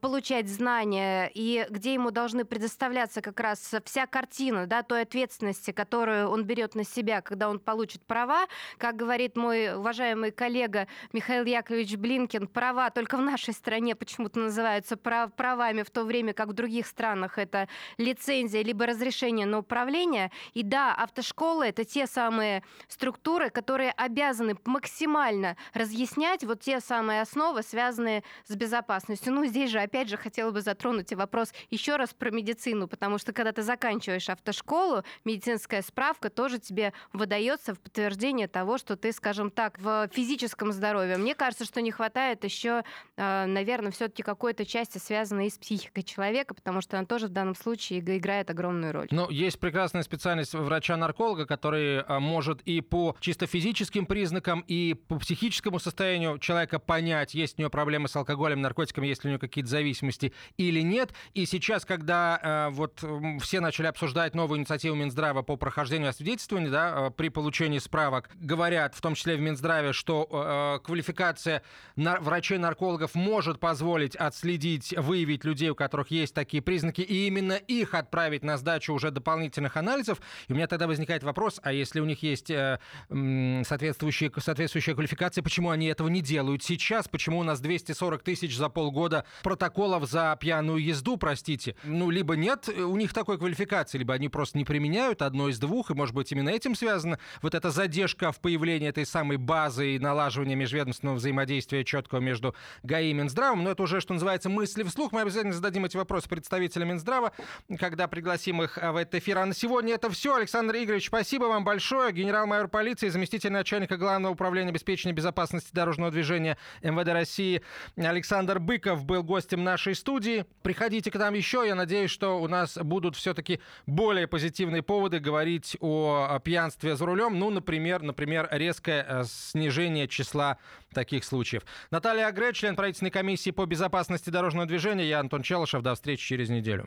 [0.00, 6.28] получать знания и где ему должны предоставляться как раз вся картина, да, той ответственности, которую
[6.28, 8.46] он берет на себя, когда он получит права.
[8.78, 14.96] Как говорит мой уважаемый коллега Михаил Яковлевич Блинкин, права только в нашей стране почему-то называются
[14.96, 17.68] прав- правами, в то время как в других странах это
[17.98, 20.30] лицензия либо разрешение на управление.
[20.54, 27.62] И да, автошколы это те самые структуры, которые обязаны максимально разъяснять вот те самые основы,
[27.62, 29.32] связанные с безопасностью.
[29.32, 33.32] Ну, здесь же, опять же, хотела бы затронуть вопрос еще раз про медицину, потому что
[33.32, 39.50] когда ты заканчиваешь автошколу, медицинская справка тоже тебе выдается в подтверждение того, что ты, скажем
[39.50, 41.16] так, в физическом здоровье.
[41.16, 42.82] Мне кажется, что не хватает еще,
[43.16, 47.98] наверное, все-таки какой-то части, связанной с психикой человека, потому что она тоже в данном случае
[48.00, 49.08] иг- играет огромную роль.
[49.10, 55.18] Ну, есть прекрасная специальность врача-нарколога, который а, может и по чисто физическим признакам, и по
[55.18, 59.40] психическому состоянию человека понять, есть у него проблемы с алкоголем, наркотиками, есть ли у него
[59.52, 61.12] какие-то зависимости или нет.
[61.34, 63.04] И сейчас, когда а, вот
[63.40, 68.94] все начали обсуждать новую инициативу Минздрава по прохождению освидетельствования, да, а, при получении справок, говорят,
[68.94, 71.62] в том числе в Минздраве, что а, квалификация
[71.96, 77.94] нар- врачей-наркологов может позволить отследить, выявить людей, у которых есть такие признаки, и именно их
[77.94, 80.20] отправить на сдачу уже дополнительных анализов.
[80.48, 82.78] И у меня тогда возникает вопрос, а если у них есть э,
[83.08, 87.08] соответствующие, соответствующая квалификация, почему они этого не делают сейчас?
[87.08, 91.76] Почему у нас 240 тысяч за полгода протоколов за пьяную езду, простите?
[91.84, 95.90] Ну, либо нет у них такой квалификации, либо они просто не применяют одно из двух,
[95.90, 99.98] и, может быть, именно этим связана вот эта задержка в появлении этой самой базы и
[99.98, 103.64] налаживания межведомственного взаимодействия четкого между ГАИ и Минздравом.
[103.64, 105.12] Но это уже, что называется, мысли вслух.
[105.12, 107.32] Мы обязательно зададим эти вопросы представителям Минздрава,
[107.78, 109.38] когда пригласим их а, в этот эфир.
[109.38, 110.34] А на сегодня это все.
[110.34, 112.12] Александр Игоревич, спасибо вам большое.
[112.12, 117.62] Генерал-майор полиции, заместитель начальника Главного управления обеспечения безопасности дорожного движения МВД России
[117.96, 120.44] Александр Быков был гостем нашей студии.
[120.60, 121.64] Приходите к нам еще.
[121.66, 127.38] Я надеюсь, что у нас будут все-таки более позитивные поводы говорить о пьянстве за рулем.
[127.38, 130.58] Ну, например, например, резкое э, снижение числа
[130.92, 131.62] таких случаев.
[131.90, 135.08] Наталья Агре, член правительственной комиссии по безопасности дорожного движения.
[135.08, 135.80] Я Антон Челышев.
[135.80, 136.84] До встречи через неделю.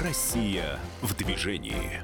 [0.00, 2.00] Россия в движении.